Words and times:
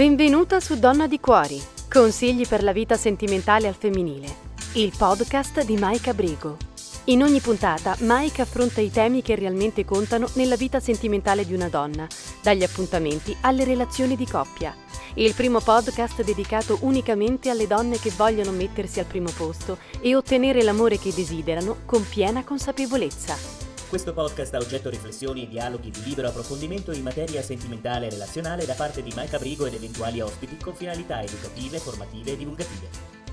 Benvenuta 0.00 0.60
su 0.60 0.78
Donna 0.78 1.06
di 1.06 1.20
Cuori, 1.20 1.60
consigli 1.92 2.48
per 2.48 2.62
la 2.62 2.72
vita 2.72 2.96
sentimentale 2.96 3.68
al 3.68 3.74
femminile, 3.74 4.34
il 4.76 4.94
podcast 4.96 5.62
di 5.62 5.76
Maika 5.76 6.14
Brigo. 6.14 6.56
In 7.04 7.22
ogni 7.22 7.40
puntata 7.40 7.94
Maika 7.98 8.40
affronta 8.40 8.80
i 8.80 8.90
temi 8.90 9.20
che 9.20 9.34
realmente 9.34 9.84
contano 9.84 10.26
nella 10.36 10.56
vita 10.56 10.80
sentimentale 10.80 11.44
di 11.44 11.52
una 11.52 11.68
donna, 11.68 12.06
dagli 12.42 12.62
appuntamenti 12.62 13.36
alle 13.42 13.64
relazioni 13.64 14.16
di 14.16 14.26
coppia. 14.26 14.74
Il 15.16 15.34
primo 15.34 15.60
podcast 15.60 16.24
dedicato 16.24 16.78
unicamente 16.80 17.50
alle 17.50 17.66
donne 17.66 17.98
che 17.98 18.10
vogliono 18.16 18.52
mettersi 18.52 19.00
al 19.00 19.06
primo 19.06 19.30
posto 19.36 19.76
e 20.00 20.16
ottenere 20.16 20.62
l'amore 20.62 20.98
che 20.98 21.12
desiderano 21.12 21.80
con 21.84 22.08
piena 22.08 22.42
consapevolezza. 22.42 23.59
Questo 23.90 24.12
podcast 24.12 24.54
ha 24.54 24.58
oggetto 24.58 24.88
riflessioni 24.88 25.42
e 25.42 25.48
dialoghi 25.48 25.90
di 25.90 26.04
libero 26.04 26.28
approfondimento 26.28 26.92
in 26.92 27.02
materia 27.02 27.42
sentimentale 27.42 28.06
e 28.06 28.10
relazionale 28.10 28.64
da 28.64 28.74
parte 28.74 29.02
di 29.02 29.10
Maika 29.16 29.36
Brigo 29.36 29.66
ed 29.66 29.74
eventuali 29.74 30.20
ospiti 30.20 30.56
con 30.58 30.76
finalità 30.76 31.20
educative, 31.20 31.80
formative 31.80 32.30
e 32.30 32.36
divulgative. 32.36 32.88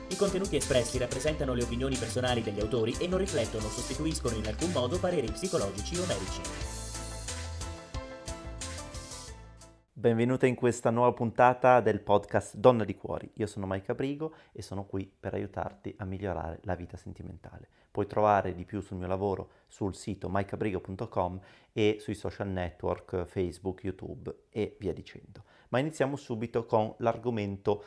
I 0.09 0.15
contenuti 0.15 0.55
espressi 0.55 0.97
rappresentano 0.97 1.53
le 1.53 1.61
opinioni 1.61 1.95
personali 1.95 2.41
degli 2.41 2.59
autori 2.59 2.95
e 2.97 3.05
non 3.07 3.19
riflettono 3.19 3.67
o 3.67 3.69
sostituiscono 3.69 4.35
in 4.35 4.47
alcun 4.47 4.71
modo 4.71 4.97
pareri 4.97 5.29
psicologici 5.29 5.95
o 5.99 6.05
medici. 6.07 6.76
Benvenuta 10.07 10.45
in 10.45 10.55
questa 10.55 10.89
nuova 10.89 11.11
puntata 11.11 11.81
del 11.81 11.99
podcast 11.99 12.55
Donna 12.55 12.85
di 12.85 12.95
Cuori. 12.95 13.29
Io 13.33 13.45
sono 13.45 13.65
Maika 13.65 13.93
Brigo 13.93 14.35
e 14.53 14.61
sono 14.61 14.85
qui 14.85 15.05
per 15.05 15.33
aiutarti 15.33 15.93
a 15.97 16.05
migliorare 16.05 16.59
la 16.61 16.75
vita 16.75 16.95
sentimentale. 16.95 17.67
Puoi 17.91 18.07
trovare 18.07 18.55
di 18.55 18.63
più 18.63 18.79
sul 18.79 18.95
mio 18.95 19.07
lavoro 19.07 19.49
sul 19.67 19.93
sito 19.95 20.29
maikabrigo.com 20.29 21.41
e 21.73 21.97
sui 21.99 22.15
social 22.15 22.47
network 22.47 23.25
Facebook, 23.25 23.83
YouTube 23.83 24.33
e 24.49 24.77
via 24.79 24.93
dicendo. 24.93 25.43
Ma 25.67 25.79
iniziamo 25.79 26.15
subito 26.15 26.65
con 26.65 26.93
l'argomento 26.99 27.83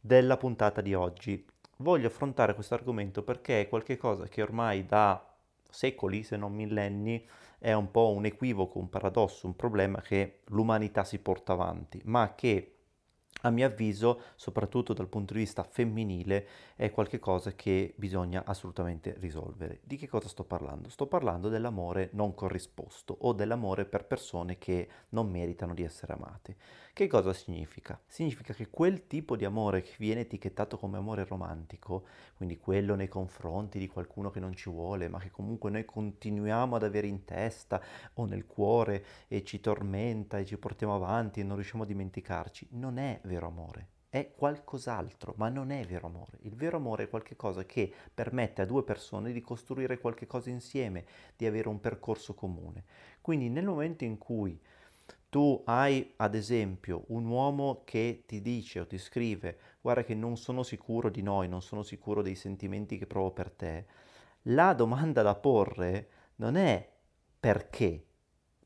della 0.00 0.36
puntata 0.36 0.80
di 0.80 0.92
oggi. 0.92 1.46
Voglio 1.76 2.08
affrontare 2.08 2.54
questo 2.54 2.74
argomento 2.74 3.22
perché 3.22 3.60
è 3.60 3.68
qualcosa 3.68 4.26
che 4.26 4.42
ormai 4.42 4.86
da 4.86 5.24
secoli, 5.70 6.24
se 6.24 6.36
non 6.36 6.52
millenni, 6.52 7.24
è 7.60 7.74
un 7.74 7.90
po' 7.90 8.12
un 8.12 8.24
equivoco, 8.24 8.78
un 8.78 8.88
paradosso, 8.88 9.46
un 9.46 9.54
problema 9.54 10.00
che 10.00 10.40
l'umanità 10.46 11.04
si 11.04 11.18
porta 11.18 11.52
avanti, 11.52 12.00
ma 12.04 12.34
che 12.34 12.76
a 13.42 13.50
mio 13.50 13.66
avviso, 13.66 14.22
soprattutto 14.34 14.92
dal 14.92 15.08
punto 15.08 15.32
di 15.34 15.40
vista 15.40 15.62
femminile, 15.62 16.46
è 16.74 16.90
qualcosa 16.90 17.52
che 17.52 17.94
bisogna 17.96 18.44
assolutamente 18.44 19.14
risolvere. 19.18 19.80
Di 19.84 19.96
che 19.96 20.08
cosa 20.08 20.28
sto 20.28 20.44
parlando? 20.44 20.88
Sto 20.88 21.06
parlando 21.06 21.48
dell'amore 21.48 22.10
non 22.12 22.34
corrisposto 22.34 23.16
o 23.20 23.32
dell'amore 23.32 23.84
per 23.84 24.06
persone 24.06 24.58
che 24.58 24.88
non 25.10 25.30
meritano 25.30 25.74
di 25.74 25.84
essere 25.84 26.12
amate. 26.12 26.56
Che 27.00 27.06
cosa 27.06 27.32
significa? 27.32 27.98
Significa 28.06 28.52
che 28.52 28.68
quel 28.68 29.06
tipo 29.06 29.34
di 29.34 29.46
amore 29.46 29.80
che 29.80 29.94
viene 29.96 30.20
etichettato 30.20 30.76
come 30.76 30.98
amore 30.98 31.24
romantico, 31.24 32.04
quindi 32.36 32.58
quello 32.58 32.94
nei 32.94 33.08
confronti 33.08 33.78
di 33.78 33.86
qualcuno 33.86 34.28
che 34.28 34.38
non 34.38 34.54
ci 34.54 34.68
vuole, 34.68 35.08
ma 35.08 35.18
che 35.18 35.30
comunque 35.30 35.70
noi 35.70 35.86
continuiamo 35.86 36.76
ad 36.76 36.82
avere 36.82 37.06
in 37.06 37.24
testa 37.24 37.82
o 38.12 38.26
nel 38.26 38.44
cuore 38.44 39.02
e 39.28 39.42
ci 39.44 39.60
tormenta 39.60 40.36
e 40.36 40.44
ci 40.44 40.58
portiamo 40.58 40.94
avanti 40.94 41.40
e 41.40 41.42
non 41.42 41.56
riusciamo 41.56 41.84
a 41.84 41.86
dimenticarci, 41.86 42.68
non 42.72 42.98
è 42.98 43.18
vero 43.24 43.46
amore, 43.46 43.88
è 44.10 44.32
qualcos'altro, 44.36 45.32
ma 45.38 45.48
non 45.48 45.70
è 45.70 45.82
vero 45.86 46.06
amore. 46.06 46.36
Il 46.42 46.54
vero 46.54 46.76
amore 46.76 47.04
è 47.04 47.08
qualcosa 47.08 47.64
che 47.64 47.90
permette 48.12 48.60
a 48.60 48.66
due 48.66 48.84
persone 48.84 49.32
di 49.32 49.40
costruire 49.40 49.98
qualcosa 49.98 50.50
insieme, 50.50 51.06
di 51.34 51.46
avere 51.46 51.70
un 51.70 51.80
percorso 51.80 52.34
comune. 52.34 52.84
Quindi 53.22 53.48
nel 53.48 53.64
momento 53.64 54.04
in 54.04 54.18
cui 54.18 54.60
tu 55.30 55.62
hai 55.64 56.12
ad 56.16 56.34
esempio 56.34 57.04
un 57.08 57.24
uomo 57.26 57.82
che 57.84 58.24
ti 58.26 58.42
dice 58.42 58.80
o 58.80 58.86
ti 58.86 58.98
scrive 58.98 59.58
guarda 59.80 60.02
che 60.02 60.14
non 60.14 60.36
sono 60.36 60.62
sicuro 60.64 61.08
di 61.08 61.22
noi, 61.22 61.48
non 61.48 61.62
sono 61.62 61.82
sicuro 61.82 62.20
dei 62.20 62.34
sentimenti 62.34 62.98
che 62.98 63.06
provo 63.06 63.30
per 63.30 63.50
te, 63.50 63.86
la 64.44 64.72
domanda 64.74 65.22
da 65.22 65.34
porre 65.36 66.08
non 66.36 66.56
è 66.56 66.88
perché, 67.38 68.04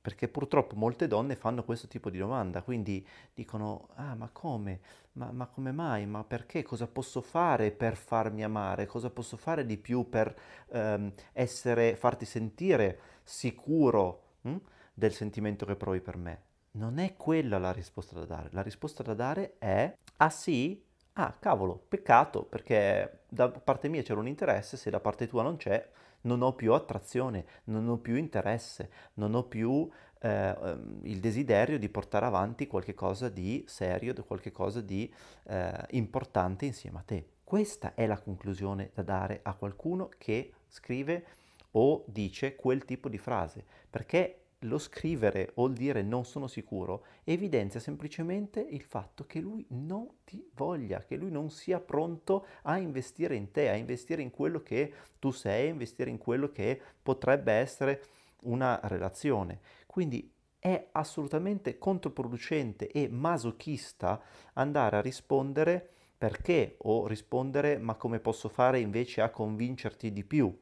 perché 0.00 0.28
purtroppo 0.28 0.74
molte 0.74 1.06
donne 1.06 1.36
fanno 1.36 1.64
questo 1.64 1.86
tipo 1.86 2.10
di 2.10 2.18
domanda, 2.18 2.62
quindi 2.62 3.06
dicono, 3.32 3.88
ah 3.94 4.14
ma 4.14 4.28
come, 4.32 4.80
ma, 5.12 5.30
ma, 5.32 5.46
come 5.46 5.72
mai, 5.72 6.06
ma 6.06 6.24
perché, 6.24 6.62
cosa 6.62 6.86
posso 6.86 7.20
fare 7.20 7.72
per 7.72 7.96
farmi 7.96 8.42
amare, 8.42 8.86
cosa 8.86 9.10
posso 9.10 9.36
fare 9.36 9.64
di 9.66 9.76
più 9.76 10.08
per 10.08 10.34
ehm, 10.68 11.12
essere, 11.32 11.96
farti 11.96 12.24
sentire 12.24 12.98
sicuro 13.22 14.34
hm, 14.42 14.56
del 14.94 15.12
sentimento 15.12 15.66
che 15.66 15.76
provi 15.76 16.00
per 16.00 16.16
me. 16.16 16.42
Non 16.76 16.98
è 16.98 17.14
quella 17.14 17.58
la 17.58 17.70
risposta 17.70 18.18
da 18.18 18.24
dare, 18.24 18.48
la 18.50 18.62
risposta 18.62 19.04
da 19.04 19.14
dare 19.14 19.54
è, 19.58 19.96
ah 20.16 20.30
sì, 20.30 20.84
ah 21.12 21.32
cavolo, 21.38 21.84
peccato, 21.86 22.42
perché 22.42 23.20
da 23.28 23.48
parte 23.48 23.88
mia 23.88 24.02
c'era 24.02 24.18
un 24.18 24.26
interesse, 24.26 24.76
se 24.76 24.90
da 24.90 24.98
parte 24.98 25.28
tua 25.28 25.44
non 25.44 25.56
c'è, 25.56 25.88
non 26.22 26.42
ho 26.42 26.52
più 26.54 26.72
attrazione, 26.72 27.46
non 27.64 27.88
ho 27.88 27.98
più 27.98 28.16
interesse, 28.16 28.90
non 29.14 29.34
ho 29.34 29.44
più 29.44 29.88
eh, 30.20 30.28
ehm, 30.28 31.00
il 31.02 31.20
desiderio 31.20 31.78
di 31.78 31.88
portare 31.88 32.26
avanti 32.26 32.66
qualcosa 32.66 33.28
di 33.28 33.64
serio, 33.68 34.12
qualcosa 34.24 34.80
di 34.80 35.12
eh, 35.44 35.86
importante 35.90 36.66
insieme 36.66 36.98
a 36.98 37.02
te. 37.02 37.28
Questa 37.44 37.94
è 37.94 38.04
la 38.04 38.18
conclusione 38.18 38.90
da 38.94 39.02
dare 39.02 39.40
a 39.44 39.54
qualcuno 39.54 40.08
che 40.18 40.54
scrive 40.66 41.24
o 41.72 42.04
dice 42.08 42.56
quel 42.56 42.84
tipo 42.84 43.08
di 43.08 43.18
frase, 43.18 43.64
perché 43.88 44.43
lo 44.64 44.78
scrivere 44.78 45.52
o 45.54 45.66
il 45.66 45.74
dire 45.74 46.02
non 46.02 46.24
sono 46.24 46.46
sicuro 46.46 47.04
evidenzia 47.24 47.80
semplicemente 47.80 48.60
il 48.60 48.82
fatto 48.82 49.24
che 49.26 49.40
lui 49.40 49.64
non 49.70 50.08
ti 50.24 50.46
voglia, 50.54 51.04
che 51.04 51.16
lui 51.16 51.30
non 51.30 51.50
sia 51.50 51.80
pronto 51.80 52.46
a 52.62 52.78
investire 52.78 53.36
in 53.36 53.50
te, 53.50 53.68
a 53.68 53.74
investire 53.74 54.22
in 54.22 54.30
quello 54.30 54.62
che 54.62 54.92
tu 55.18 55.30
sei, 55.30 55.68
a 55.68 55.70
investire 55.70 56.10
in 56.10 56.18
quello 56.18 56.50
che 56.50 56.80
potrebbe 57.02 57.52
essere 57.52 58.02
una 58.42 58.78
relazione. 58.84 59.60
Quindi 59.86 60.32
è 60.58 60.88
assolutamente 60.92 61.78
controproducente 61.78 62.88
e 62.88 63.08
masochista 63.08 64.20
andare 64.54 64.96
a 64.96 65.02
rispondere 65.02 65.90
perché 66.16 66.76
o 66.78 67.06
rispondere 67.06 67.76
ma 67.76 67.96
come 67.96 68.18
posso 68.18 68.48
fare 68.48 68.78
invece 68.78 69.20
a 69.20 69.30
convincerti 69.30 70.10
di 70.10 70.24
più 70.24 70.56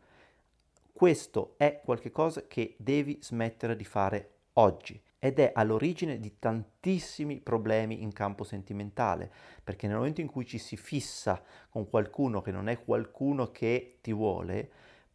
questo 1.03 1.55
è 1.57 1.81
qualcosa 1.85 2.47
che 2.47 2.77
devi 2.79 3.19
smettere 3.21 3.75
di 3.75 3.83
fare 3.83 4.43
oggi 4.53 5.03
ed 5.19 5.41
è 5.41 5.51
all'origine 5.53 6.21
di 6.21 6.39
tantissimi 6.39 7.41
problemi 7.41 8.03
in 8.03 8.13
campo 8.13 8.45
sentimentale, 8.45 9.29
perché 9.65 9.89
nel 9.89 9.97
momento 9.97 10.21
in 10.21 10.29
cui 10.29 10.47
ci 10.47 10.59
si 10.59 10.77
fissa 10.77 11.43
con 11.71 11.91
qualcuno 11.91 12.41
che 12.41 12.53
non 12.53 12.69
è 12.69 12.85
qualcuno 12.85 13.51
che 13.51 13.99
ti 14.01 14.13
vuole, 14.13 14.71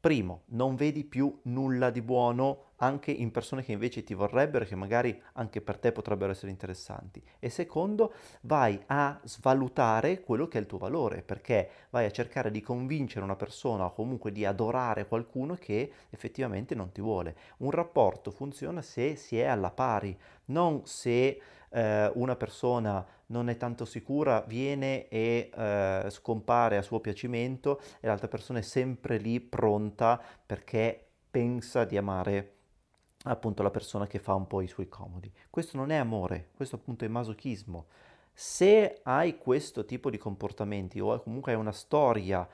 Primo, 0.07 0.43
non 0.51 0.75
vedi 0.75 1.03
più 1.03 1.37
nulla 1.43 1.89
di 1.89 2.01
buono 2.01 2.67
anche 2.77 3.11
in 3.11 3.29
persone 3.29 3.61
che 3.61 3.73
invece 3.73 4.05
ti 4.05 4.13
vorrebbero 4.13 4.63
che 4.63 4.73
magari 4.73 5.21
anche 5.33 5.59
per 5.59 5.77
te 5.77 5.91
potrebbero 5.91 6.31
essere 6.31 6.49
interessanti. 6.49 7.21
E 7.39 7.49
secondo, 7.49 8.13
vai 8.43 8.81
a 8.85 9.19
svalutare 9.25 10.21
quello 10.21 10.47
che 10.47 10.59
è 10.59 10.61
il 10.61 10.67
tuo 10.67 10.77
valore, 10.77 11.23
perché 11.23 11.69
vai 11.89 12.05
a 12.05 12.11
cercare 12.11 12.51
di 12.51 12.61
convincere 12.61 13.25
una 13.25 13.35
persona 13.35 13.83
o 13.83 13.91
comunque 13.91 14.31
di 14.31 14.45
adorare 14.45 15.09
qualcuno 15.09 15.55
che 15.55 15.91
effettivamente 16.09 16.73
non 16.73 16.93
ti 16.93 17.01
vuole. 17.01 17.35
Un 17.57 17.71
rapporto 17.71 18.31
funziona 18.31 18.81
se 18.81 19.17
si 19.17 19.37
è 19.37 19.43
alla 19.43 19.71
pari, 19.71 20.17
non 20.45 20.83
se 20.85 21.41
eh, 21.69 22.11
una 22.15 22.35
persona 22.35 23.05
non 23.27 23.49
è 23.49 23.57
tanto 23.57 23.85
sicura, 23.85 24.41
viene 24.41 25.07
e 25.07 25.49
eh, 25.53 26.05
scompare 26.09 26.77
a 26.77 26.81
suo 26.81 26.99
piacimento 26.99 27.81
e 27.99 28.07
l'altra 28.07 28.27
persona 28.27 28.59
è 28.59 28.63
sempre 28.63 29.17
lì 29.17 29.39
pronta 29.39 30.21
perché 30.45 31.05
pensa 31.29 31.83
di 31.83 31.97
amare 31.97 32.53
appunto 33.23 33.63
la 33.63 33.71
persona 33.71 34.07
che 34.07 34.19
fa 34.19 34.33
un 34.33 34.47
po' 34.47 34.61
i 34.61 34.67
suoi 34.67 34.87
comodi. 34.87 35.31
Questo 35.49 35.77
non 35.77 35.91
è 35.91 35.95
amore, 35.95 36.49
questo 36.55 36.75
appunto 36.75 37.05
è 37.05 37.07
masochismo. 37.07 37.87
Se 38.33 38.99
hai 39.03 39.37
questo 39.37 39.83
tipo 39.85 40.09
di 40.09 40.17
comportamenti 40.17 40.99
o 40.99 41.19
comunque 41.21 41.51
hai 41.51 41.57
una 41.57 41.71
storia 41.71 42.47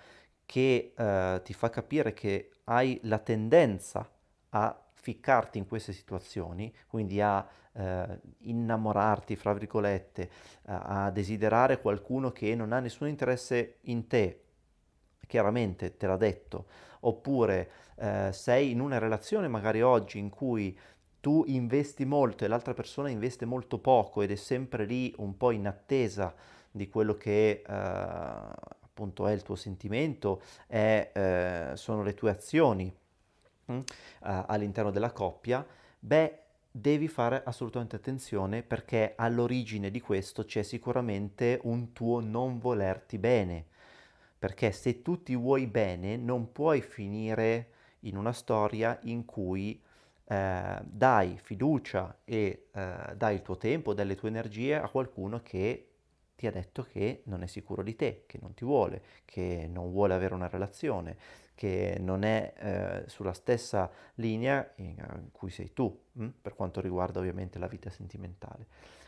che 0.45 0.93
eh, 0.95 1.41
ti 1.43 1.53
fa 1.53 1.69
capire 1.69 2.13
che 2.13 2.51
hai 2.65 2.99
la 3.03 3.19
tendenza 3.19 4.09
a 4.49 4.83
ficcarti 4.93 5.57
in 5.57 5.67
queste 5.67 5.91
situazioni, 5.91 6.73
quindi 6.87 7.19
a 7.19 7.45
eh, 7.73 8.19
innamorarti, 8.39 9.35
fra 9.35 9.53
virgolette, 9.53 10.29
a, 10.65 11.05
a 11.05 11.11
desiderare 11.11 11.81
qualcuno 11.81 12.31
che 12.31 12.55
non 12.55 12.71
ha 12.71 12.79
nessun 12.79 13.07
interesse 13.07 13.77
in 13.81 14.07
te, 14.07 14.41
chiaramente 15.27 15.97
te 15.97 16.07
l'ha 16.07 16.17
detto, 16.17 16.65
oppure 17.01 17.69
eh, 17.95 18.29
sei 18.31 18.71
in 18.71 18.79
una 18.79 18.97
relazione 18.97 19.47
magari 19.47 19.81
oggi 19.81 20.19
in 20.19 20.29
cui 20.29 20.77
tu 21.19 21.43
investi 21.47 22.05
molto 22.05 22.43
e 22.43 22.47
l'altra 22.47 22.73
persona 22.73 23.09
investe 23.09 23.45
molto 23.45 23.77
poco 23.79 24.21
ed 24.21 24.31
è 24.31 24.35
sempre 24.35 24.85
lì 24.85 25.13
un 25.17 25.37
po' 25.37 25.51
in 25.51 25.67
attesa 25.67 26.33
di 26.69 26.89
quello 26.89 27.15
che 27.15 27.63
eh, 27.65 27.71
appunto 28.93 29.27
è 29.27 29.31
il 29.31 29.41
tuo 29.41 29.55
sentimento, 29.55 30.41
è, 30.67 31.11
eh, 31.13 31.75
sono 31.75 32.03
le 32.03 32.13
tue 32.13 32.29
azioni 32.29 32.93
mm, 33.71 33.79
all'interno 34.21 34.91
della 34.91 35.11
coppia, 35.11 35.65
beh, 35.99 36.42
devi 36.75 37.07
fare 37.07 37.43
assolutamente 37.45 37.97
attenzione 37.97 38.63
perché 38.63 39.13
all'origine 39.15 39.91
di 39.91 40.01
questo 40.01 40.43
c'è 40.43 40.63
sicuramente 40.63 41.59
un 41.63 41.93
tuo 41.93 42.19
non 42.19 42.57
volerti 42.57 43.19
bene. 43.19 43.67
Perché 44.39 44.71
se 44.71 45.03
tu 45.03 45.21
ti 45.21 45.35
vuoi 45.35 45.67
bene 45.67 46.17
non 46.17 46.51
puoi 46.51 46.81
finire 46.81 47.69
in 48.01 48.17
una 48.17 48.33
storia 48.33 48.99
in 49.03 49.23
cui 49.23 49.79
eh, 50.25 50.79
dai 50.83 51.37
fiducia 51.41 52.17
e 52.25 52.67
eh, 52.73 53.13
dai 53.15 53.35
il 53.35 53.41
tuo 53.43 53.57
tempo, 53.57 53.93
delle 53.93 54.15
tue 54.15 54.29
energie 54.29 54.75
a 54.75 54.89
qualcuno 54.89 55.41
che 55.43 55.89
ti 56.35 56.47
ha 56.47 56.51
detto 56.51 56.83
che 56.83 57.21
non 57.25 57.43
è 57.43 57.47
sicuro 57.47 57.83
di 57.83 57.95
te, 57.95 58.23
che 58.25 58.39
non 58.41 58.55
ti 58.55 58.65
vuole, 58.65 59.03
che 59.25 59.69
non 59.71 59.91
vuole 59.91 60.15
avere 60.15 60.33
una 60.33 60.49
relazione, 60.49 61.15
che 61.55 61.97
non 61.99 62.23
è 62.23 62.53
eh, 62.57 63.09
sulla 63.09 63.33
stessa 63.33 63.89
linea 64.15 64.71
in, 64.75 64.95
in 64.97 65.31
cui 65.31 65.49
sei 65.49 65.73
tu, 65.73 65.97
mh? 66.13 66.23
Hm? 66.23 66.29
per 66.41 66.55
quanto 66.55 66.81
riguarda 66.81 67.19
ovviamente 67.19 67.59
la 67.59 67.67
vita 67.67 67.89
sentimentale. 67.89 68.67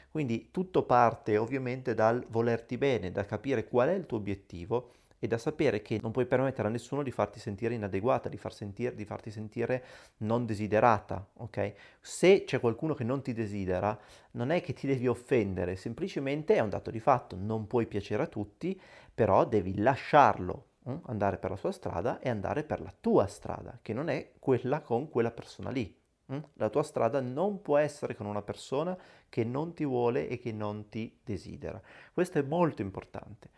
Quindi 0.09 0.49
tutto 0.51 0.83
parte 0.83 1.37
ovviamente 1.37 1.93
dal 1.93 2.25
volerti 2.29 2.77
bene, 2.77 3.11
da 3.11 3.25
capire 3.25 3.67
qual 3.67 3.89
è 3.89 3.93
il 3.93 4.05
tuo 4.05 4.17
obiettivo 4.17 4.89
e 5.19 5.27
da 5.27 5.37
sapere 5.37 5.81
che 5.81 5.99
non 6.01 6.11
puoi 6.11 6.25
permettere 6.25 6.67
a 6.67 6.71
nessuno 6.71 7.03
di 7.03 7.11
farti 7.11 7.39
sentire 7.39 7.73
inadeguata, 7.73 8.29
di, 8.29 8.37
far 8.37 8.53
sentire, 8.53 8.95
di 8.95 9.05
farti 9.05 9.31
sentire 9.31 9.83
non 10.17 10.45
desiderata, 10.45 11.27
ok? 11.37 11.73
Se 11.99 12.43
c'è 12.45 12.59
qualcuno 12.59 12.93
che 12.93 13.03
non 13.03 13.21
ti 13.21 13.33
desidera, 13.33 13.99
non 14.31 14.51
è 14.51 14.61
che 14.61 14.73
ti 14.73 14.87
devi 14.87 15.07
offendere, 15.07 15.75
semplicemente 15.75 16.55
è 16.55 16.59
un 16.59 16.69
dato 16.69 16.91
di 16.91 16.99
fatto, 16.99 17.35
non 17.37 17.67
puoi 17.67 17.87
piacere 17.87 18.23
a 18.23 18.27
tutti, 18.27 18.79
però 19.13 19.45
devi 19.45 19.79
lasciarlo? 19.79 20.67
Andare 21.05 21.37
per 21.37 21.51
la 21.51 21.57
sua 21.57 21.71
strada 21.71 22.19
e 22.19 22.29
andare 22.29 22.63
per 22.63 22.81
la 22.81 22.93
tua 22.99 23.27
strada, 23.27 23.79
che 23.81 23.93
non 23.93 24.09
è 24.09 24.33
quella 24.39 24.81
con 24.81 25.09
quella 25.09 25.31
persona 25.31 25.69
lì. 25.69 25.95
Hm? 26.27 26.39
La 26.53 26.69
tua 26.69 26.83
strada 26.83 27.21
non 27.21 27.61
può 27.61 27.77
essere 27.77 28.15
con 28.15 28.25
una 28.25 28.41
persona 28.41 28.97
che 29.29 29.43
non 29.43 29.73
ti 29.73 29.85
vuole 29.85 30.27
e 30.27 30.37
che 30.37 30.51
non 30.51 30.89
ti 30.89 31.19
desidera. 31.23 31.81
Questo 32.13 32.39
è 32.39 32.41
molto 32.41 32.81
importante 32.81 33.49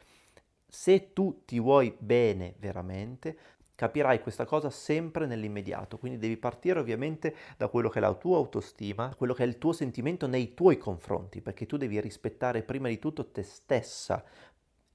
se 0.68 1.14
tu 1.14 1.44
ti 1.46 1.60
vuoi 1.60 1.96
bene 1.98 2.56
veramente, 2.60 3.38
capirai 3.76 4.22
questa 4.22 4.46
cosa 4.46 4.70
sempre 4.70 5.26
nell'immediato, 5.26 5.98
quindi 5.98 6.18
devi 6.18 6.38
partire 6.38 6.80
ovviamente 6.80 7.36
da 7.58 7.68
quello 7.68 7.90
che 7.90 8.00
è 8.00 8.02
la 8.02 8.14
tua 8.14 8.38
autostima, 8.38 9.14
quello 9.16 9.34
che 9.34 9.44
è 9.44 9.48
il 9.48 9.58
tuo 9.58 9.72
sentimento 9.72 10.28
nei 10.28 10.54
tuoi 10.54 10.78
confronti, 10.78 11.42
perché 11.42 11.66
tu 11.66 11.78
devi 11.78 12.00
rispettare 12.02 12.64
prima 12.64 12.90
di 12.90 13.00
tutto 13.00 13.32
te 13.32 13.44
stessa 13.44 14.24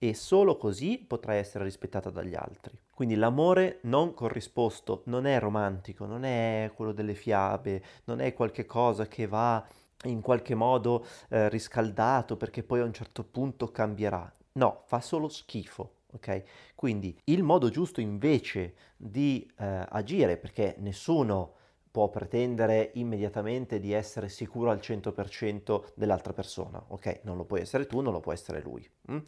e 0.02 0.14
solo 0.14 0.56
così 0.56 0.98
potrai 0.98 1.38
essere 1.38 1.62
rispettata 1.62 2.10
dagli 2.10 2.34
altri. 2.34 2.76
Quindi 2.92 3.14
l'amore 3.14 3.78
non 3.82 4.14
corrisposto 4.14 5.02
non 5.06 5.26
è 5.26 5.38
romantico, 5.38 6.06
non 6.06 6.24
è 6.24 6.72
quello 6.74 6.90
delle 6.90 7.14
fiabe, 7.14 7.80
non 8.06 8.18
è 8.20 8.34
qualche 8.34 8.66
cosa 8.66 9.06
che 9.06 9.28
va 9.28 9.64
in 10.06 10.20
qualche 10.20 10.56
modo 10.56 11.06
eh, 11.28 11.48
riscaldato 11.48 12.36
perché 12.36 12.64
poi 12.64 12.80
a 12.80 12.84
un 12.84 12.92
certo 12.92 13.22
punto 13.22 13.70
cambierà. 13.70 14.28
No, 14.54 14.82
fa 14.86 15.00
solo 15.00 15.28
schifo. 15.28 15.98
Ok? 16.14 16.42
Quindi 16.74 17.16
il 17.26 17.44
modo 17.44 17.70
giusto 17.70 18.00
invece 18.00 18.74
di 18.96 19.48
eh, 19.56 19.86
agire, 19.88 20.36
perché 20.36 20.74
nessuno 20.78 21.54
può 21.92 22.08
pretendere 22.08 22.90
immediatamente 22.94 23.78
di 23.78 23.92
essere 23.92 24.28
sicuro 24.28 24.70
al 24.70 24.78
100% 24.78 25.92
dell'altra 25.94 26.32
persona, 26.32 26.82
ok? 26.88 27.20
Non 27.22 27.36
lo 27.36 27.44
puoi 27.44 27.60
essere 27.60 27.86
tu, 27.86 28.00
non 28.00 28.12
lo 28.12 28.20
può 28.20 28.32
essere 28.32 28.60
lui. 28.60 28.86
Mm? 29.12 29.18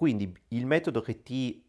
Quindi 0.00 0.34
il 0.48 0.64
metodo 0.64 1.02
che 1.02 1.22
ti 1.22 1.62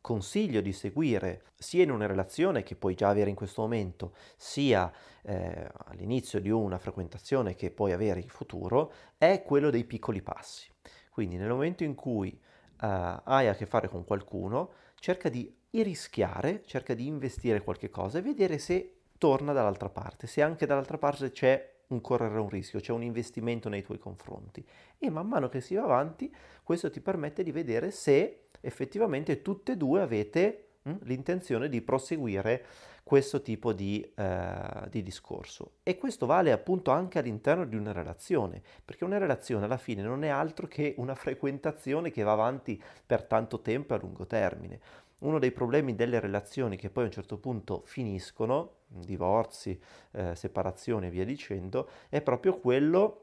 consiglio 0.00 0.60
di 0.60 0.72
seguire 0.72 1.44
sia 1.54 1.84
in 1.84 1.92
una 1.92 2.06
relazione 2.06 2.64
che 2.64 2.74
puoi 2.74 2.96
già 2.96 3.08
avere 3.08 3.30
in 3.30 3.36
questo 3.36 3.62
momento, 3.62 4.16
sia 4.36 4.92
eh, 5.22 5.70
all'inizio 5.84 6.40
di 6.40 6.50
una 6.50 6.78
frequentazione 6.78 7.54
che 7.54 7.70
puoi 7.70 7.92
avere 7.92 8.18
in 8.18 8.26
futuro, 8.30 8.92
è 9.16 9.44
quello 9.44 9.70
dei 9.70 9.84
piccoli 9.84 10.22
passi. 10.22 10.68
Quindi 11.08 11.36
nel 11.36 11.50
momento 11.50 11.84
in 11.84 11.94
cui 11.94 12.30
uh, 12.32 13.20
hai 13.22 13.46
a 13.46 13.54
che 13.54 13.66
fare 13.66 13.88
con 13.88 14.04
qualcuno, 14.04 14.72
cerca 14.96 15.28
di 15.28 15.56
rischiare, 15.70 16.64
cerca 16.66 16.94
di 16.94 17.06
investire 17.06 17.62
qualche 17.62 17.90
cosa 17.90 18.18
e 18.18 18.22
vedere 18.22 18.58
se 18.58 19.02
torna 19.18 19.52
dall'altra 19.52 19.88
parte, 19.88 20.26
se 20.26 20.42
anche 20.42 20.66
dall'altra 20.66 20.98
parte 20.98 21.30
c'è 21.30 21.77
un 21.88 22.00
correre 22.00 22.38
un 22.38 22.48
rischio, 22.48 22.80
c'è 22.80 22.92
un 22.92 23.02
investimento 23.02 23.68
nei 23.68 23.82
tuoi 23.82 23.98
confronti. 23.98 24.64
E 24.98 25.10
man 25.10 25.26
mano 25.26 25.48
che 25.48 25.60
si 25.60 25.74
va 25.74 25.84
avanti, 25.84 26.32
questo 26.62 26.90
ti 26.90 27.00
permette 27.00 27.42
di 27.42 27.52
vedere 27.52 27.90
se 27.90 28.48
effettivamente 28.60 29.42
tutte 29.42 29.72
e 29.72 29.76
due 29.76 30.00
avete 30.00 30.68
mh, 30.82 30.90
hm, 30.90 30.98
l'intenzione 31.02 31.68
di 31.68 31.80
proseguire 31.80 32.64
questo 33.02 33.40
tipo 33.40 33.72
di, 33.72 34.06
eh, 34.16 34.88
di, 34.90 35.02
discorso. 35.02 35.76
E 35.82 35.96
questo 35.96 36.26
vale 36.26 36.52
appunto 36.52 36.90
anche 36.90 37.18
all'interno 37.18 37.64
di 37.64 37.74
una 37.74 37.92
relazione, 37.92 38.60
perché 38.84 39.04
una 39.04 39.16
relazione 39.16 39.64
alla 39.64 39.78
fine 39.78 40.02
non 40.02 40.24
è 40.24 40.28
altro 40.28 40.66
che 40.66 40.94
una 40.98 41.14
frequentazione 41.14 42.10
che 42.10 42.22
va 42.22 42.32
avanti 42.32 42.80
per 43.06 43.22
tanto 43.24 43.62
tempo 43.62 43.94
e 43.94 43.96
a 43.96 44.00
lungo 44.00 44.26
termine. 44.26 44.80
Uno 45.20 45.38
dei 45.38 45.52
problemi 45.52 45.94
delle 45.94 46.20
relazioni 46.20 46.76
che 46.76 46.90
poi 46.90 47.04
a 47.04 47.06
un 47.06 47.12
certo 47.12 47.38
punto 47.38 47.82
finiscono, 47.86 48.77
divorzi, 48.88 49.80
eh, 50.12 50.34
separazioni 50.34 51.06
e 51.06 51.10
via 51.10 51.24
dicendo, 51.24 51.88
è 52.08 52.20
proprio 52.20 52.58
quello 52.58 53.22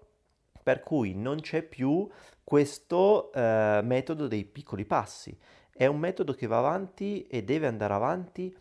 per 0.64 0.82
cui 0.82 1.14
non 1.14 1.42
c'è 1.42 1.62
più 1.62 2.10
questo 2.44 3.32
eh, 3.34 3.82
metodo 3.84 4.28
dei 4.28 4.46
piccoli 4.46 4.86
passi. 4.86 5.38
È 5.72 5.86
un 5.86 6.00
metodo 6.00 6.34
che 6.34 6.48
va 6.48 6.60
avanti 6.60 7.28
e 7.28 7.44
deve 7.44 7.68
andare 7.68 7.94
avanti 7.94 8.56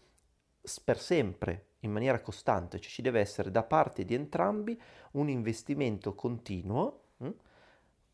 per 0.82 0.98
sempre, 0.98 1.66
in 1.80 1.92
maniera 1.92 2.20
costante, 2.20 2.80
cioè 2.80 2.90
ci 2.90 3.02
deve 3.02 3.20
essere 3.20 3.50
da 3.50 3.62
parte 3.62 4.04
di 4.04 4.14
entrambi 4.14 4.80
un 5.12 5.28
investimento 5.28 6.14
continuo, 6.14 7.02
hm? 7.18 7.30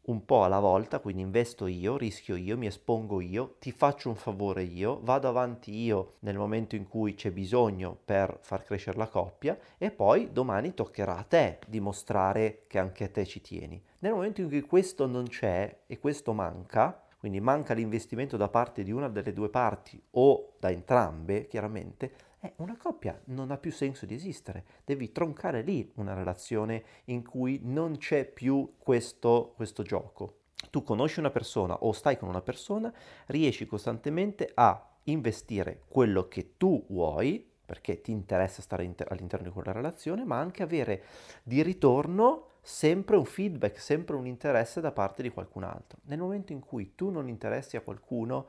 Un 0.02 0.24
po' 0.24 0.44
alla 0.44 0.58
volta, 0.58 0.98
quindi 0.98 1.22
investo 1.22 1.66
io, 1.66 1.96
rischio 1.96 2.34
io, 2.34 2.56
mi 2.56 2.66
espongo 2.66 3.20
io, 3.20 3.56
ti 3.58 3.70
faccio 3.70 4.08
un 4.08 4.16
favore 4.16 4.62
io, 4.62 5.00
vado 5.02 5.28
avanti 5.28 5.74
io 5.76 6.14
nel 6.20 6.36
momento 6.36 6.74
in 6.74 6.88
cui 6.88 7.14
c'è 7.14 7.30
bisogno 7.30 7.96
per 8.04 8.38
far 8.40 8.64
crescere 8.64 8.96
la 8.96 9.08
coppia 9.08 9.58
e 9.76 9.90
poi 9.90 10.32
domani 10.32 10.74
toccherà 10.74 11.18
a 11.18 11.22
te 11.22 11.58
dimostrare 11.66 12.64
che 12.66 12.78
anche 12.78 13.04
a 13.04 13.08
te 13.08 13.26
ci 13.26 13.40
tieni. 13.40 13.82
Nel 14.00 14.12
momento 14.12 14.40
in 14.40 14.48
cui 14.48 14.62
questo 14.62 15.06
non 15.06 15.28
c'è 15.28 15.82
e 15.86 15.98
questo 15.98 16.32
manca, 16.32 17.04
quindi 17.18 17.38
manca 17.40 17.74
l'investimento 17.74 18.38
da 18.38 18.48
parte 18.48 18.82
di 18.82 18.92
una 18.92 19.10
delle 19.10 19.34
due 19.34 19.50
parti 19.50 20.02
o 20.12 20.54
da 20.58 20.70
entrambe, 20.70 21.46
chiaramente, 21.46 22.12
eh, 22.40 22.54
una 22.56 22.76
coppia 22.76 23.20
non 23.26 23.50
ha 23.50 23.58
più 23.58 23.70
senso 23.70 24.06
di 24.06 24.14
esistere, 24.14 24.64
devi 24.84 25.12
troncare 25.12 25.62
lì 25.62 25.90
una 25.96 26.14
relazione 26.14 26.82
in 27.06 27.22
cui 27.22 27.60
non 27.62 27.98
c'è 27.98 28.24
più 28.24 28.74
questo, 28.78 29.52
questo 29.54 29.82
gioco. 29.82 30.38
Tu 30.70 30.82
conosci 30.82 31.20
una 31.20 31.30
persona 31.30 31.74
o 31.74 31.92
stai 31.92 32.18
con 32.18 32.28
una 32.28 32.42
persona, 32.42 32.92
riesci 33.26 33.66
costantemente 33.66 34.50
a 34.54 34.88
investire 35.04 35.82
quello 35.88 36.28
che 36.28 36.56
tu 36.56 36.84
vuoi, 36.88 37.46
perché 37.64 38.00
ti 38.00 38.10
interessa 38.10 38.62
stare 38.62 38.84
inter- 38.84 39.10
all'interno 39.10 39.46
di 39.46 39.52
quella 39.52 39.72
relazione, 39.72 40.24
ma 40.24 40.38
anche 40.38 40.62
avere 40.62 41.04
di 41.42 41.62
ritorno 41.62 42.46
sempre 42.62 43.16
un 43.16 43.24
feedback, 43.24 43.78
sempre 43.78 44.16
un 44.16 44.26
interesse 44.26 44.80
da 44.80 44.92
parte 44.92 45.22
di 45.22 45.30
qualcun 45.30 45.62
altro. 45.62 45.98
Nel 46.04 46.18
momento 46.18 46.52
in 46.52 46.60
cui 46.60 46.94
tu 46.94 47.10
non 47.10 47.28
interessi 47.28 47.76
a 47.76 47.80
qualcuno, 47.80 48.46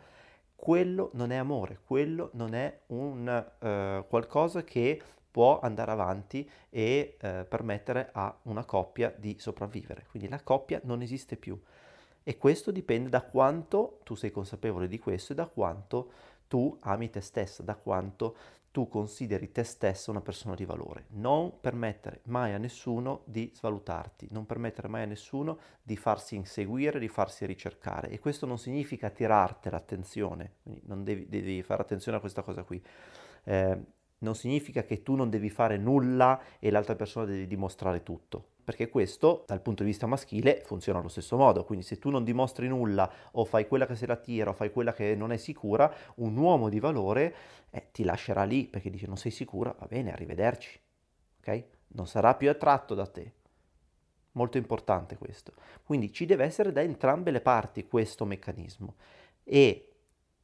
quello 0.62 1.10
non 1.14 1.32
è 1.32 1.38
amore, 1.38 1.80
quello 1.84 2.30
non 2.34 2.54
è 2.54 2.82
un 2.88 3.28
uh, 3.28 4.08
qualcosa 4.08 4.64
che 4.64 5.02
può 5.32 5.60
andare 5.60 5.90
avanti 5.90 6.48
e 6.70 7.18
uh, 7.20 7.48
permettere 7.50 8.12
a 8.12 8.38
una 8.44 8.64
coppia 8.64 9.12
di 9.18 9.38
sopravvivere. 9.40 10.06
Quindi 10.12 10.30
la 10.30 10.40
coppia 10.44 10.80
non 10.84 11.02
esiste 11.02 11.36
più. 11.36 11.60
E 12.22 12.38
questo 12.38 12.70
dipende 12.70 13.10
da 13.10 13.24
quanto 13.24 14.02
tu 14.04 14.14
sei 14.14 14.30
consapevole 14.30 14.88
di 14.88 15.00
questo 15.00 15.32
e 15.32 15.36
da 15.36 15.48
quanto 15.48 16.12
tu 16.52 16.78
ami 16.82 17.10
te 17.10 17.22
stessa, 17.22 17.64
da 17.64 17.76
quanto 17.76 18.36
tu 18.72 18.90
consideri 18.90 19.54
te 19.54 19.64
stessa 19.64 20.12
una 20.12 20.20
persona 20.20 20.54
di 20.54 20.66
valore. 20.66 21.06
Non 21.12 21.62
permettere 21.62 22.20
mai 22.26 22.52
a 22.52 22.58
nessuno 22.58 23.22
di 23.24 23.50
svalutarti, 23.56 24.28
non 24.32 24.46
permettere 24.46 24.90
mai 24.90 25.04
a 25.04 25.06
nessuno 25.06 25.60
di 25.82 25.96
farsi 25.96 26.36
inseguire, 26.36 27.00
di 27.00 27.08
farsi 27.08 27.46
ricercare. 27.46 28.10
E 28.10 28.20
questo 28.20 28.46
non 28.46 28.58
significa 28.58 29.10
tirarti 29.10 29.70
l'attenzione, 29.70 30.56
quindi 30.62 30.82
non 30.88 31.06
devi, 31.06 31.30
devi, 31.30 31.64
fare 31.64 31.84
attenzione 31.84 32.18
a 32.18 32.20
questa 32.20 32.42
cosa 32.42 32.64
qui. 32.64 32.84
Eh, 33.46 33.80
non 34.18 34.36
significa 34.36 34.84
che 34.84 35.04
tu 35.04 35.16
non 35.16 35.30
devi 35.30 35.50
fare 35.50 35.78
nulla 35.78 36.38
e 36.60 36.70
l'altra 36.70 36.96
persona 36.96 37.26
deve 37.28 37.48
dimostrare 37.48 38.04
tutto 38.04 38.51
perché 38.64 38.90
questo 38.90 39.44
dal 39.48 39.62
punto 39.62 39.84
di 39.84 39.90
vista 39.90 40.08
maschile 40.08 40.62
funziona 40.66 41.00
allo 41.00 41.08
stesso 41.08 41.38
modo, 41.38 41.64
quindi 41.64 41.86
se 41.86 42.00
tu 42.00 42.10
non 42.10 42.24
dimostri 42.24 42.68
nulla 42.68 43.12
o 43.32 43.46
fai 43.46 43.68
quella 43.68 43.86
che 43.86 43.96
se 43.96 44.06
la 44.06 44.16
tira 44.16 44.52
o 44.52 44.54
fai 44.54 44.72
quella 44.72 44.94
che 44.94 45.16
non 45.16 45.32
è 45.32 45.38
sicura, 45.38 45.94
un 46.16 46.36
uomo 46.38 46.70
di 46.70 46.80
valore 46.80 47.36
eh, 47.72 47.90
ti 47.92 48.04
lascerà 48.04 48.44
lì 48.44 48.66
perché 48.66 48.90
dice 48.90 49.08
non 49.08 49.18
sei 49.18 49.32
sicura, 49.32 49.76
va 49.78 49.86
bene, 49.88 50.12
arrivederci, 50.12 50.80
ok? 51.40 51.64
Non 51.94 52.08
sarà 52.08 52.36
più 52.36 52.50
attratto 52.50 52.94
da 52.94 53.08
te. 53.08 53.34
Molto 54.34 54.58
importante 54.58 55.18
questo. 55.18 55.54
Quindi 55.84 56.14
ci 56.14 56.26
deve 56.26 56.46
essere 56.46 56.72
da 56.72 56.82
entrambe 56.82 57.32
le 57.32 57.42
parti 57.42 57.86
questo 57.86 58.24
meccanismo 58.26 58.96
e 59.44 59.92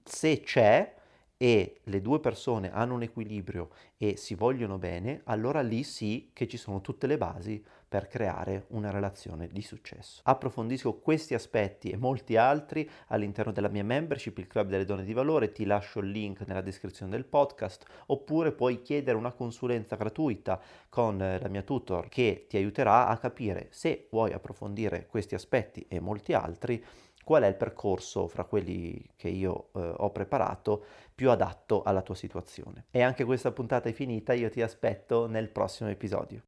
se 0.04 0.42
c'è 0.42 0.96
e 1.38 1.82
le 1.84 2.02
due 2.02 2.20
persone 2.20 2.72
hanno 2.72 2.96
un 2.96 3.04
equilibrio 3.04 3.70
e 3.98 4.18
si 4.18 4.34
vogliono 4.34 4.80
bene, 4.80 5.22
allora 5.26 5.62
lì 5.62 5.84
sì 5.84 6.32
che 6.34 6.48
ci 6.48 6.58
sono 6.58 6.82
tutte 6.82 7.06
le 7.06 7.18
basi 7.18 7.64
per 7.88 8.08
creare 8.08 8.66
una 8.70 8.92
relazione 8.92 9.48
di 9.48 9.62
successo. 9.62 10.22
Approfondisco 10.24 11.00
questi 11.00 11.34
aspetti 11.34 11.90
e 11.90 11.98
molti 11.98 12.36
altri 12.36 12.90
all'interno 13.08 13.52
della 13.52 13.70
mia 13.70 13.84
membership, 13.84 14.38
il 14.40 14.48
Club 14.48 14.68
delle 14.68 14.86
Donne 14.86 15.04
di 15.04 15.14
Valore, 15.14 15.52
ti 15.52 15.66
lascio 15.66 16.00
il 16.00 16.10
link 16.10 16.42
nella 16.46 16.62
descrizione 16.62 17.12
del 17.12 17.26
podcast, 17.26 17.86
oppure 18.08 18.52
puoi 18.52 18.82
chiedere 18.82 19.18
una 19.18 19.32
consulenza 19.32 19.96
gratuita 19.96 20.60
con 20.90 21.22
eh, 21.22 21.40
la 21.40 21.48
mia 21.48 21.62
tutor 21.62 22.10
che 22.10 22.46
ti 22.50 22.58
aiuterà 22.58 23.08
a 23.08 23.18
capire 23.18 23.68
se 23.72 24.08
vuoi 24.12 24.34
approfondire 24.34 25.08
questi 25.08 25.36
aspetti 25.36 25.86
e 25.88 26.00
molti 26.00 26.34
altri 26.34 26.84
qual 27.28 27.44
è 27.44 27.48
il 27.48 27.56
percorso 27.56 28.28
fra 28.28 28.46
quelli 28.46 29.06
che 29.18 29.28
io 29.28 29.68
eh, 29.76 29.94
ho 29.98 30.12
preparato 30.12 30.86
più 31.14 31.30
adatto 31.30 31.84
alla 31.84 32.02
tua 32.02 32.16
situazione. 32.16 32.86
E 32.90 33.02
anche 33.02 33.26
questa 33.26 33.52
puntata 33.52 33.90
è 33.90 33.92
finita, 33.92 34.32
io 34.32 34.50
ti 34.50 34.62
aspetto 34.62 35.28
nel 35.28 35.50
prossimo 35.50 35.90
episodio. 35.90 36.47